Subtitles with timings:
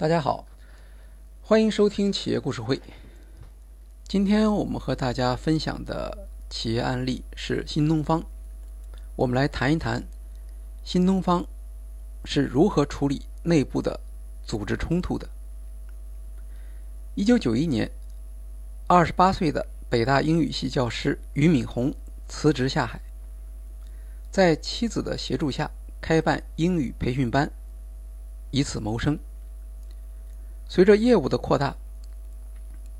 [0.00, 0.46] 大家好，
[1.42, 2.80] 欢迎收听企业故事会。
[4.08, 8.24] 今天我们和大家分享的企业案例是新东方。
[9.14, 10.02] 我们来谈一谈
[10.82, 11.44] 新东方
[12.24, 14.00] 是如何处理内部的
[14.42, 15.28] 组织冲突的。
[17.14, 17.90] 一九九一年，
[18.86, 21.94] 二十八岁的北大英语系教师俞敏洪
[22.26, 23.02] 辞职下海，
[24.30, 25.70] 在妻子的协助下
[26.00, 27.52] 开办英语培训班，
[28.50, 29.18] 以此谋生。
[30.72, 31.76] 随着业务的扩大，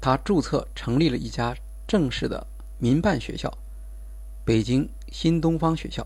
[0.01, 1.57] 他注册成立了一家
[1.87, 2.45] 正式的
[2.79, 3.57] 民办学校——
[4.45, 6.05] 北京新东方学校。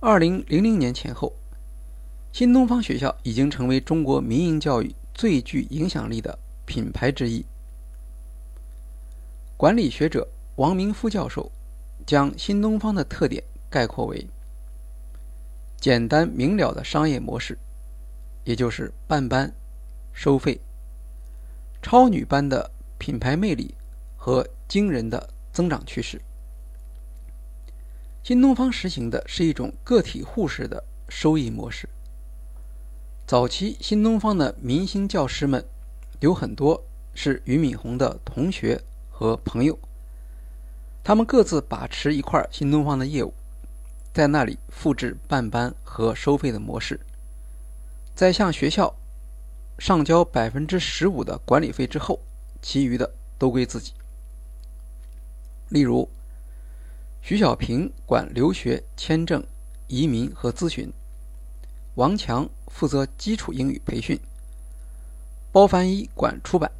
[0.00, 1.32] 二零零零年前后，
[2.32, 7.46] 新东方学校已经成为中国民营教育最具影响力的品牌之一。
[9.56, 11.52] 管理学者王明夫教授
[12.04, 14.26] 将新东方的特点概括为：
[15.80, 17.56] 简单明了的商业模式，
[18.42, 19.54] 也就是办班。
[20.12, 20.60] 收费、
[21.82, 23.74] 超女般的品牌魅力
[24.16, 26.20] 和惊人的增长趋势。
[28.22, 31.88] 新东方实行的是一种个体户式的收益模式。
[33.26, 35.64] 早期新东方的明星教师们
[36.18, 39.78] 有很多是俞敏洪的同学和朋友，
[41.02, 43.32] 他们各自把持一块新东方的业务，
[44.12, 47.00] 在那里复制办班和收费的模式，
[48.14, 48.94] 在向学校。
[49.80, 52.20] 上交百分之十五的管理费之后，
[52.60, 53.94] 其余的都归自己。
[55.70, 56.06] 例如，
[57.22, 59.42] 徐小平管留学、签证、
[59.86, 60.92] 移民和咨询，
[61.94, 64.20] 王强负责基础英语培训，
[65.50, 66.70] 包凡一管出版。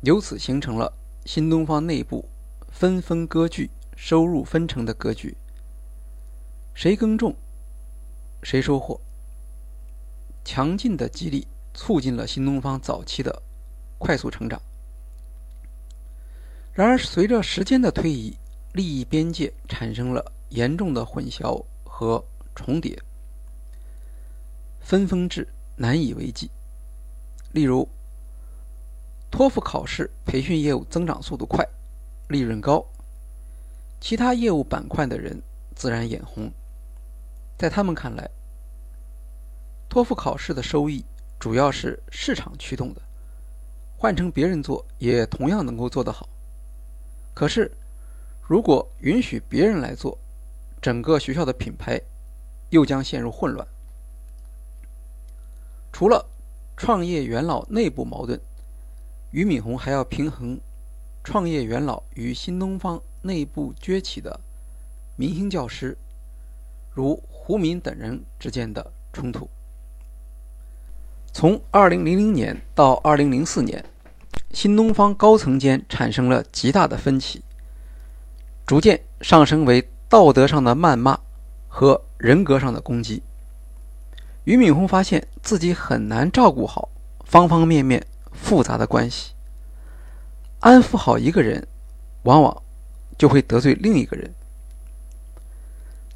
[0.00, 0.92] 由此形成了
[1.24, 2.28] 新东方内部
[2.72, 5.36] 分分割据、收入分成的格局。
[6.74, 7.36] 谁耕种，
[8.42, 9.00] 谁收获。
[10.44, 11.46] 强劲的激励。
[11.74, 13.42] 促进了新东方早期的
[13.98, 14.60] 快速成长。
[16.72, 18.36] 然而，随着时间的推移，
[18.72, 23.02] 利益边界产生了严重的混淆和重叠，
[24.80, 26.50] 分封制难以为继。
[27.52, 27.88] 例如，
[29.30, 31.66] 托福考试培训业务增长速度快，
[32.28, 32.86] 利润高，
[34.00, 35.42] 其他业务板块的人
[35.74, 36.50] 自然眼红。
[37.58, 38.30] 在他们看来，
[39.88, 41.04] 托福考试的收益。
[41.40, 43.00] 主要是市场驱动的，
[43.96, 46.28] 换成别人做也同样能够做得好。
[47.32, 47.72] 可是，
[48.42, 50.18] 如果允许别人来做，
[50.82, 51.98] 整个学校的品牌
[52.68, 53.66] 又将陷入混乱。
[55.90, 56.28] 除了
[56.76, 58.38] 创业元老内部矛盾，
[59.30, 60.60] 俞敏洪还要平衡
[61.24, 64.38] 创业元老与新东方内部崛起的
[65.16, 65.96] 明星教师，
[66.92, 69.48] 如胡敏等人之间的冲突。
[71.32, 73.84] 从2000年到2004年，
[74.52, 77.42] 新东方高层间产生了极大的分歧，
[78.66, 81.20] 逐渐上升为道德上的谩骂
[81.68, 83.22] 和人格上的攻击。
[84.44, 86.88] 俞敏洪发现自己很难照顾好
[87.24, 89.32] 方方面面复杂的关系，
[90.58, 91.66] 安抚好一个人，
[92.24, 92.62] 往往
[93.16, 94.34] 就会得罪另一个人。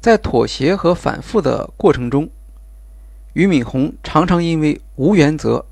[0.01, 2.29] 在妥协和反复的过程中。
[3.35, 5.65] 俞敏洪常常因为无原则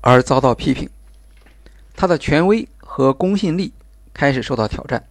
[0.00, 0.90] 而遭到批评，
[1.94, 3.72] 他的权威和公信力
[4.12, 5.04] 开始受到挑战。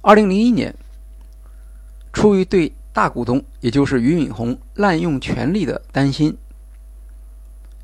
[0.00, 0.74] 二零零一年，
[2.12, 6.36] 出于对大股东，也就是俞敏洪滥用权力的担心，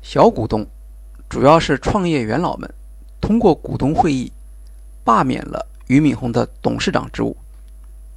[0.01, 0.67] 小股东，
[1.29, 2.69] 主要是创业元老们，
[3.21, 4.29] 通过股东会议
[5.05, 7.37] 罢免了俞敏洪的董事长职务。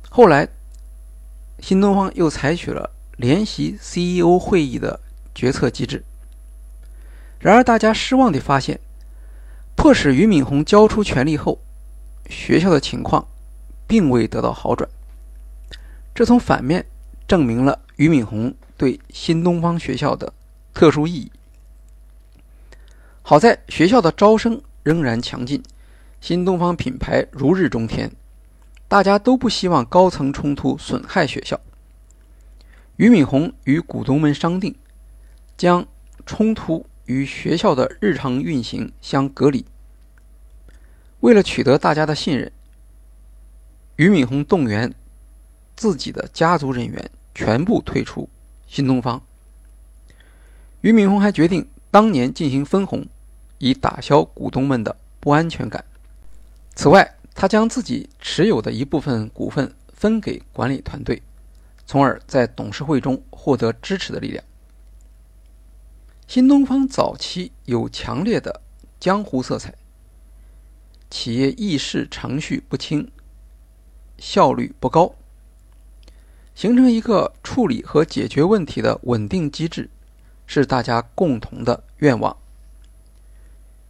[0.08, 0.48] 后来，
[1.60, 2.90] 新东方又采取了。
[3.20, 4.98] 联席 CEO 会议的
[5.34, 6.02] 决策机制。
[7.38, 8.80] 然而，大家失望地发现，
[9.76, 11.60] 迫使俞敏洪交出权力后，
[12.30, 13.28] 学校的情况
[13.86, 14.88] 并未得到好转。
[16.14, 16.86] 这从反面
[17.28, 20.32] 证明了俞敏洪对新东方学校的
[20.72, 21.30] 特殊意义。
[23.20, 25.62] 好在学校的招生仍然强劲，
[26.22, 28.10] 新东方品牌如日中天，
[28.88, 31.60] 大家都不希望高层冲突损害学校。
[33.00, 34.74] 俞敏洪与股东们商定，
[35.56, 35.88] 将
[36.26, 39.64] 冲突与学校的日常运行相隔离。
[41.20, 42.52] 为了取得大家的信任，
[43.96, 44.92] 俞敏洪动员
[45.74, 48.28] 自己的家族人员全部退出
[48.68, 49.22] 新东方。
[50.82, 53.06] 俞敏洪还决定当年进行分红，
[53.56, 55.82] 以打消股东们的不安全感。
[56.74, 61.22] 此外，他将自己持有的一部分股份分给管理团队。
[61.90, 64.44] 从而在董事会中获得支持的力量。
[66.28, 68.60] 新东方早期有强烈的
[69.00, 69.74] 江湖色彩，
[71.10, 73.10] 企业议事程序不清，
[74.18, 75.12] 效率不高，
[76.54, 79.90] 形成一个处理和解决问题的稳定机制，
[80.46, 82.36] 是大家共同的愿望。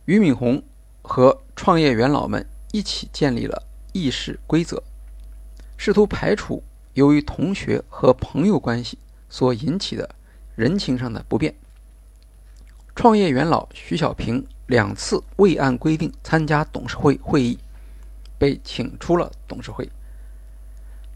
[0.06, 0.62] 俞敏洪
[1.02, 3.62] 和创业元老们一起建立了
[3.92, 4.82] 议事规则，
[5.76, 6.62] 试图排除
[6.94, 8.98] 由于同学和朋友关系
[9.28, 10.08] 所引起的
[10.54, 11.54] 人情上的不便。
[12.94, 17.58] 创业元老徐小平两次未按规定参加董事会会议，
[18.36, 19.88] 被请出了董事会。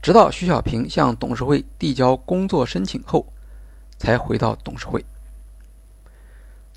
[0.01, 3.27] 直到徐小平向董事会递交工作申请后，
[3.99, 5.05] 才回到董事会。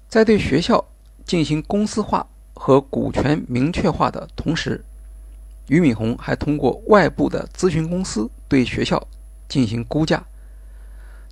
[0.10, 0.84] 在对学校
[1.26, 4.84] 进行公司化和股权明确化的同时，
[5.68, 9.08] 俞敏洪还通过外部的咨询公司对学校
[9.48, 10.26] 进行估价，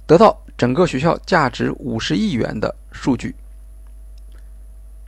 [0.06, 3.35] 得到整个学校价值五十亿元的数据。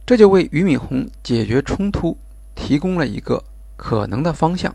[0.06, 2.18] 这就为俞敏洪解决冲突
[2.56, 3.44] 提供了一个
[3.76, 4.74] 可能的方向。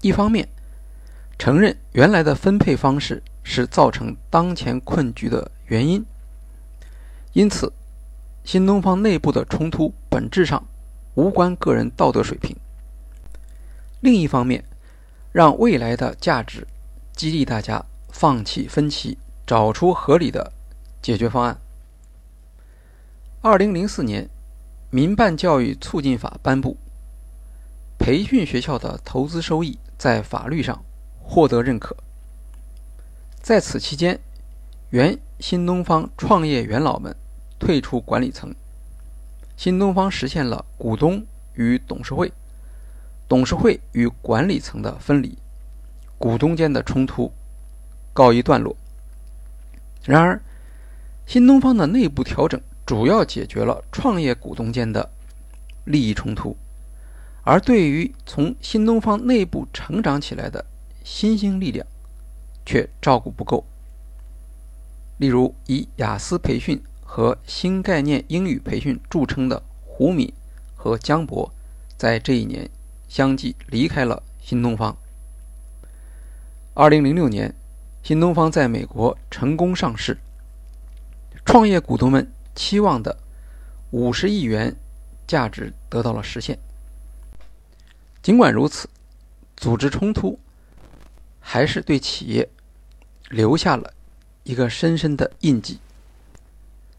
[0.00, 0.48] 一方面，
[1.38, 6.04] 承认原来的分配方式是造成当前困局的原因，
[7.34, 7.70] 因此，
[8.42, 10.66] 新东方内部的冲突本质上
[11.14, 12.56] 无关个人道德水平；
[14.00, 14.64] 另一方面，
[15.32, 16.66] 让未来的价值
[17.14, 19.16] 激励大家放弃分歧，
[19.46, 20.52] 找出合理的
[21.00, 21.58] 解决方案。
[23.40, 24.24] 二零零四年，
[24.90, 26.76] 《民办教育促进法》颁布，
[27.98, 30.84] 培训学校的投资收益在法律上
[31.22, 31.96] 获得认可。
[33.40, 34.18] 在此期间，
[34.90, 37.14] 原新东方创业元老们
[37.58, 38.54] 退出管理层，
[39.56, 41.24] 新东方实现了股东
[41.54, 42.32] 与董事会、
[43.30, 45.38] 董事会与管理层的分离，
[46.18, 47.32] 股东间的冲突
[48.12, 48.76] 告一段落。
[50.04, 50.42] 然而，
[51.28, 52.60] 新东方的内部调整。
[52.86, 55.08] 主要解决了创业股东间的
[55.84, 56.56] 利益冲突，
[57.44, 60.66] 而对于从新东方内部成长起来的
[61.04, 61.86] 新兴力量，
[62.66, 63.64] 却照顾不够。
[65.18, 70.32] 例如，以雅思培训和新概念英语培训著称的胡敏
[70.74, 71.52] 和江博，
[71.96, 72.68] 在这一年
[73.10, 74.96] 相继离开了新东方。
[76.72, 77.54] 二零零六年，
[78.02, 80.16] 新东方在美国成功上市，
[81.44, 82.26] 创业股东们。
[82.52, 83.16] 期望的
[83.90, 84.76] 五十亿元
[85.26, 86.58] 价值得到了实现。
[88.22, 88.88] 尽管如此，
[89.56, 90.38] 组织冲突
[91.38, 92.50] 还是对企业
[93.30, 93.94] 留下了
[94.42, 95.78] 一个深深的印记。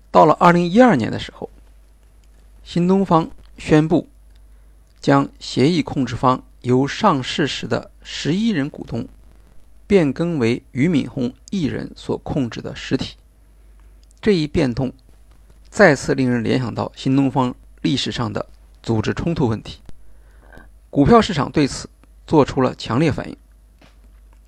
[0.09, 1.49] 到了二零一二年的时候，
[2.63, 4.09] 新东方宣布
[5.01, 9.05] 将协议控制方由上市时的十一人股东
[9.85, 13.17] 变更为俞敏洪一人所控制的实体。
[14.21, 14.93] 这一变动。
[15.69, 18.45] 再次令人联想到新东方历史上的
[18.83, 19.79] 组织冲突问题，
[20.89, 21.89] 股票市场对此
[22.27, 23.37] 做出了强烈反应。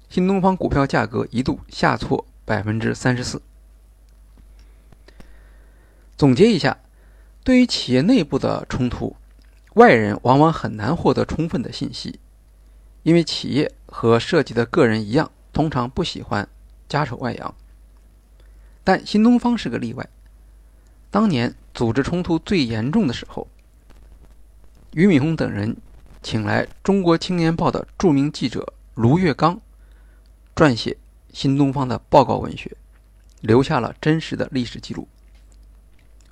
[0.09, 3.41] 新东方股票价格一度下挫百分之三十四。
[6.17, 6.77] 总结一下，
[7.41, 9.15] 对于企业内部的冲突，
[9.73, 12.19] 外人往往很难获得充分的信息，
[13.01, 16.47] 因为企业和涉及的个人一样，通常不喜欢
[16.87, 17.55] 家丑外扬。
[18.83, 20.07] 但新东方是个例外。
[21.09, 23.47] 当年组织冲突最严重的时候，
[24.91, 25.75] 俞敏洪等人
[26.21, 29.59] 请来《中国青年报》的著名记者卢月刚
[30.55, 30.97] 撰写
[31.31, 32.75] 新东方的报告文学，
[33.41, 35.07] 留下了真实的历史记录。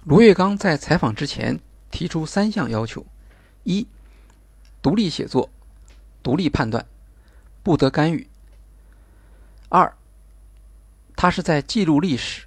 [0.03, 3.05] 卢月刚在采访之前提出三项要求：
[3.63, 3.88] 一、
[4.82, 5.50] 独立写作，
[6.22, 6.86] 独立判断，
[7.63, 8.27] 不得干预；
[9.70, 9.94] 二、
[11.15, 12.46] 他是在记录历史。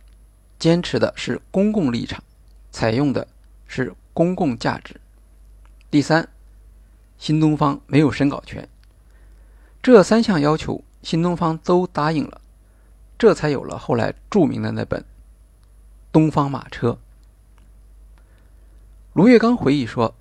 [0.57, 2.25] 坚持的是公共立场，
[2.71, 3.29] 采用的
[3.67, 4.99] 是公共价值。
[5.91, 6.27] 第三，
[7.19, 8.67] 新东方没有审稿权。
[9.83, 12.41] 这三项要求，新东方都答应了，
[13.19, 15.03] 这才有了后来著名的那本
[16.11, 16.93] 《东方马车》。
[19.13, 20.15] 卢月刚回忆说，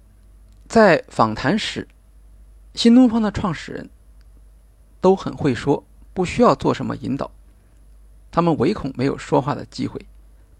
[0.73, 1.87] 在访谈时，
[2.73, 3.87] 新东方的创始人
[4.99, 7.29] 都很会说，不需要做什么引导，
[8.31, 10.03] 他们唯恐没有说话的机会。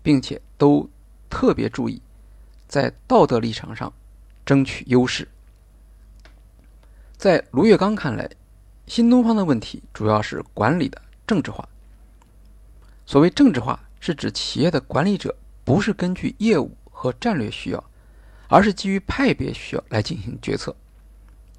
[0.03, 0.87] 并且都
[1.31, 1.99] 特别注意
[2.67, 3.91] 在道德立场上
[4.45, 5.27] 争取优势。
[7.17, 8.29] 在卢月刚看来，
[8.85, 11.67] 新东方的问题主要是管理的政治化。
[13.07, 17.83] 所谓政治化，是指企业的管理者不是根据业务和战略需要，
[18.47, 20.75] 而是基于派别需要来进行决策。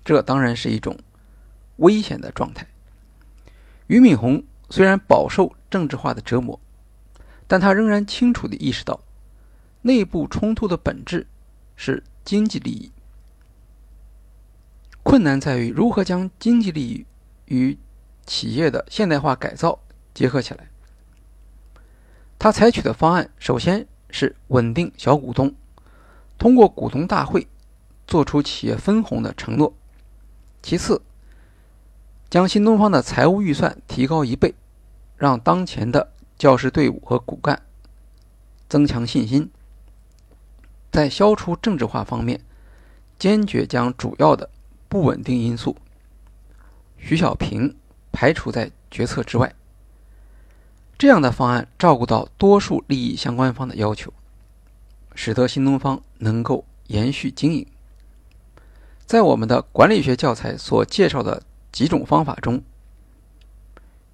[0.04, 0.98] 这当然是一种
[1.76, 2.66] 危险的状态。
[3.86, 6.60] 俞敏洪虽然饱受政治化的折磨。
[7.46, 8.98] 但他仍然清楚地意识到，
[9.82, 11.26] 内部冲突的本质
[11.76, 12.90] 是经济利益，
[15.02, 17.04] 困难在于如何将经济利益
[17.44, 17.78] 与
[18.24, 19.78] 企业的现代化改造
[20.14, 20.70] 结合起来。
[22.38, 25.54] 他采取的方案，首先是稳定小股东，
[26.44, 27.48] 通过股东大会
[28.06, 29.72] 做出企业分红的承诺；
[30.62, 31.00] 其次，
[32.28, 34.54] 将新东方的财务预算提高一倍，
[35.16, 37.62] 让当前的教师队伍和骨干
[38.68, 39.48] 增强信心；
[40.92, 42.38] 在消除政治化方面，
[43.18, 44.50] 坚决将主要的
[44.90, 45.74] 不稳定因素
[46.98, 47.74] 徐小平
[48.12, 49.54] 排除在决策之外。
[50.98, 54.12] 这样的方案照顾到多数利益相关方的要求，
[55.14, 57.66] 使得新东方能够延续经营。
[59.06, 62.62] 在我们的管理学教材所介绍的几种方法中，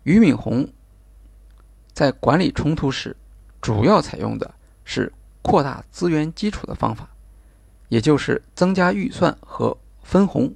[0.02, 0.68] 俞敏洪
[1.92, 3.16] 在管理冲突时
[3.60, 4.54] 主要采用的
[4.84, 7.08] 是扩大资源基础的方法，
[7.88, 10.54] 也就是增加预算和分红，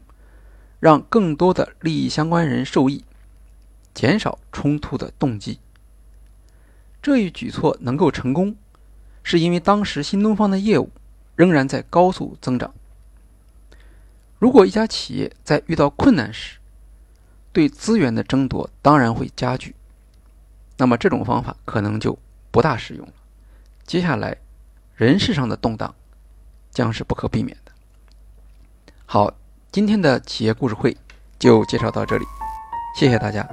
[0.81, 3.05] 让更多的利益相关人受益，
[3.95, 5.59] 减少冲突的动机。
[7.01, 8.57] 这一举措能够成功，
[9.25, 10.89] 是因为当时新东方的业务
[11.35, 12.73] 仍然在高速增长。
[14.39, 16.59] 如果一家企业在遇到困难时，
[17.53, 19.75] 对资源的争夺当然会加剧，
[20.77, 22.19] 那么这种方法可能就
[22.51, 23.13] 不大适用了。
[23.87, 24.37] 接下来，
[24.95, 25.95] 人事上的动荡
[26.71, 27.73] 将是不可避免的。
[29.07, 29.33] 好，
[29.73, 30.97] 今天的企业故事会
[31.39, 32.25] 就介绍到这里，
[32.97, 33.49] 谢谢大家。